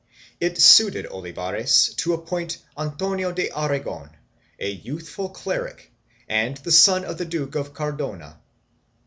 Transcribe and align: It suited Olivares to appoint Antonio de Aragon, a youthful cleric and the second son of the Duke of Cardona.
It 0.39 0.59
suited 0.59 1.05
Olivares 1.05 1.93
to 1.97 2.13
appoint 2.15 2.57
Antonio 2.75 3.31
de 3.31 3.51
Aragon, 3.55 4.09
a 4.59 4.67
youthful 4.71 5.29
cleric 5.29 5.91
and 6.27 6.57
the 6.57 6.71
second 6.71 7.03
son 7.03 7.11
of 7.11 7.19
the 7.19 7.25
Duke 7.25 7.53
of 7.53 7.75
Cardona. 7.75 8.39